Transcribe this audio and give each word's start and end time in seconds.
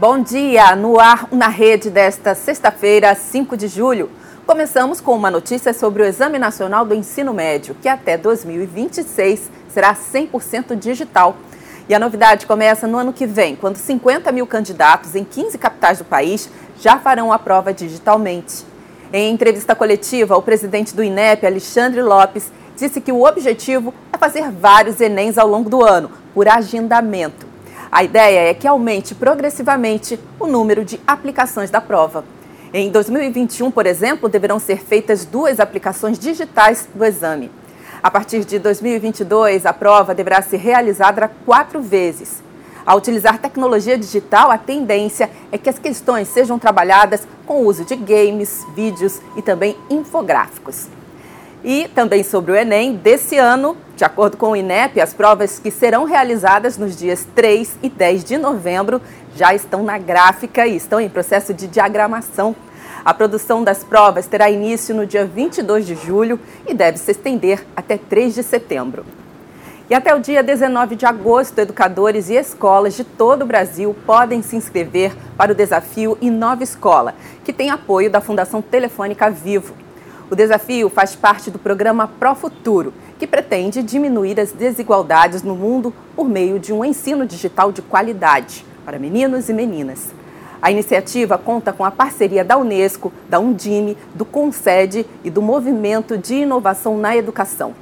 Bom 0.00 0.18
dia, 0.22 0.74
no 0.74 0.98
ar 0.98 1.28
na 1.30 1.48
rede 1.48 1.90
desta 1.90 2.34
sexta-feira, 2.34 3.14
5 3.14 3.54
de 3.54 3.68
julho. 3.68 4.10
Começamos 4.46 4.98
com 4.98 5.14
uma 5.14 5.30
notícia 5.30 5.74
sobre 5.74 6.02
o 6.02 6.06
Exame 6.06 6.38
Nacional 6.38 6.86
do 6.86 6.94
Ensino 6.94 7.34
Médio, 7.34 7.76
que 7.82 7.86
até 7.86 8.16
2026 8.16 9.50
será 9.68 9.94
100% 9.94 10.74
digital. 10.74 11.36
E 11.86 11.94
a 11.94 11.98
novidade 11.98 12.46
começa 12.46 12.86
no 12.86 12.96
ano 12.96 13.12
que 13.12 13.26
vem, 13.26 13.54
quando 13.54 13.76
50 13.76 14.32
mil 14.32 14.46
candidatos 14.46 15.14
em 15.14 15.22
15 15.22 15.58
capitais 15.58 15.98
do 15.98 16.06
país 16.06 16.48
já 16.78 16.98
farão 16.98 17.30
a 17.30 17.38
prova 17.38 17.70
digitalmente. 17.70 18.64
Em 19.12 19.30
entrevista 19.30 19.74
coletiva, 19.74 20.34
o 20.34 20.40
presidente 20.40 20.96
do 20.96 21.04
INEP, 21.04 21.44
Alexandre 21.44 22.00
Lopes, 22.00 22.50
disse 22.74 23.02
que 23.02 23.12
o 23.12 23.26
objetivo 23.26 23.92
é 24.10 24.16
fazer 24.16 24.50
vários 24.50 24.98
Enems 24.98 25.36
ao 25.36 25.46
longo 25.46 25.68
do 25.68 25.84
ano, 25.84 26.10
por 26.32 26.48
agendamento. 26.48 27.49
A 27.92 28.04
ideia 28.04 28.48
é 28.48 28.54
que 28.54 28.68
aumente 28.68 29.16
progressivamente 29.16 30.18
o 30.38 30.46
número 30.46 30.84
de 30.84 31.00
aplicações 31.04 31.70
da 31.70 31.80
prova. 31.80 32.24
Em 32.72 32.88
2021, 32.88 33.68
por 33.68 33.84
exemplo, 33.84 34.28
deverão 34.28 34.60
ser 34.60 34.78
feitas 34.78 35.24
duas 35.24 35.58
aplicações 35.58 36.16
digitais 36.16 36.88
do 36.94 37.04
exame. 37.04 37.50
A 38.00 38.08
partir 38.08 38.44
de 38.44 38.60
2022, 38.60 39.66
a 39.66 39.72
prova 39.72 40.14
deverá 40.14 40.40
ser 40.40 40.58
realizada 40.58 41.28
quatro 41.44 41.82
vezes. 41.82 42.40
Ao 42.86 42.96
utilizar 42.96 43.38
tecnologia 43.38 43.98
digital, 43.98 44.52
a 44.52 44.56
tendência 44.56 45.28
é 45.50 45.58
que 45.58 45.68
as 45.68 45.78
questões 45.80 46.28
sejam 46.28 46.60
trabalhadas 46.60 47.26
com 47.44 47.62
o 47.62 47.66
uso 47.66 47.84
de 47.84 47.96
games, 47.96 48.64
vídeos 48.72 49.20
e 49.36 49.42
também 49.42 49.76
infográficos. 49.90 50.86
E 51.62 51.88
também 51.88 52.24
sobre 52.24 52.52
o 52.52 52.56
Enem, 52.56 52.96
desse 52.96 53.36
ano, 53.36 53.76
de 53.94 54.02
acordo 54.02 54.38
com 54.38 54.52
o 54.52 54.56
INEP, 54.56 54.98
as 54.98 55.12
provas 55.12 55.58
que 55.58 55.70
serão 55.70 56.04
realizadas 56.04 56.78
nos 56.78 56.96
dias 56.96 57.26
3 57.34 57.76
e 57.82 57.90
10 57.90 58.24
de 58.24 58.38
novembro 58.38 59.00
já 59.36 59.54
estão 59.54 59.82
na 59.82 59.98
gráfica 59.98 60.66
e 60.66 60.74
estão 60.74 60.98
em 60.98 61.08
processo 61.08 61.52
de 61.52 61.66
diagramação. 61.66 62.56
A 63.04 63.12
produção 63.12 63.62
das 63.62 63.84
provas 63.84 64.26
terá 64.26 64.50
início 64.50 64.94
no 64.94 65.06
dia 65.06 65.26
22 65.26 65.86
de 65.86 65.94
julho 65.96 66.40
e 66.66 66.72
deve 66.72 66.96
se 66.96 67.10
estender 67.10 67.66
até 67.76 67.98
3 67.98 68.34
de 68.34 68.42
setembro. 68.42 69.04
E 69.90 69.94
até 69.94 70.14
o 70.14 70.20
dia 70.20 70.42
19 70.42 70.96
de 70.96 71.04
agosto, 71.04 71.58
educadores 71.58 72.30
e 72.30 72.36
escolas 72.36 72.94
de 72.94 73.04
todo 73.04 73.42
o 73.42 73.46
Brasil 73.46 73.94
podem 74.06 74.40
se 74.40 74.56
inscrever 74.56 75.12
para 75.36 75.52
o 75.52 75.54
desafio 75.54 76.16
Inova 76.22 76.62
Escola, 76.62 77.14
que 77.44 77.52
tem 77.52 77.68
apoio 77.68 78.08
da 78.08 78.20
Fundação 78.20 78.62
Telefônica 78.62 79.28
Vivo. 79.28 79.74
O 80.30 80.36
desafio 80.36 80.88
faz 80.88 81.16
parte 81.16 81.50
do 81.50 81.58
programa 81.58 82.06
Pro 82.06 82.36
Futuro, 82.36 82.94
que 83.18 83.26
pretende 83.26 83.82
diminuir 83.82 84.38
as 84.38 84.52
desigualdades 84.52 85.42
no 85.42 85.56
mundo 85.56 85.92
por 86.14 86.28
meio 86.28 86.60
de 86.60 86.72
um 86.72 86.84
ensino 86.84 87.26
digital 87.26 87.72
de 87.72 87.82
qualidade 87.82 88.64
para 88.84 88.96
meninos 88.96 89.48
e 89.48 89.52
meninas. 89.52 90.14
A 90.62 90.70
iniciativa 90.70 91.36
conta 91.36 91.72
com 91.72 91.84
a 91.84 91.90
parceria 91.90 92.44
da 92.44 92.56
Unesco, 92.56 93.12
da 93.28 93.40
Undime, 93.40 93.98
do 94.14 94.24
Concede 94.24 95.04
e 95.24 95.30
do 95.30 95.42
Movimento 95.42 96.16
de 96.16 96.36
Inovação 96.36 96.96
na 96.96 97.16
Educação, 97.16 97.74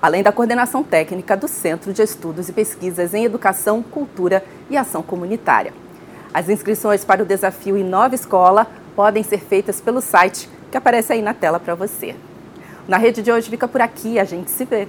além 0.00 0.22
da 0.22 0.30
coordenação 0.30 0.84
técnica 0.84 1.36
do 1.36 1.48
Centro 1.48 1.92
de 1.92 2.02
Estudos 2.02 2.48
e 2.48 2.52
Pesquisas 2.52 3.14
em 3.14 3.24
Educação, 3.24 3.82
Cultura 3.82 4.44
e 4.70 4.76
Ação 4.76 5.02
Comunitária. 5.02 5.74
As 6.32 6.48
inscrições 6.48 7.04
para 7.04 7.24
o 7.24 7.26
desafio 7.26 7.76
Inova 7.76 8.14
Escola 8.14 8.68
podem 8.94 9.24
ser 9.24 9.40
feitas 9.40 9.80
pelo 9.80 10.00
site 10.00 10.48
que 10.70 10.76
aparece 10.76 11.12
aí 11.12 11.22
na 11.22 11.34
tela 11.34 11.58
para 11.58 11.74
você. 11.74 12.14
Na 12.88 12.96
rede 12.96 13.22
de 13.22 13.32
hoje 13.32 13.50
fica 13.50 13.66
por 13.66 13.80
aqui, 13.80 14.18
a 14.18 14.24
gente 14.24 14.50
se 14.50 14.64
vê. 14.64 14.88